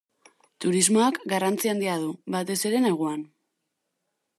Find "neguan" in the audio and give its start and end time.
2.87-3.27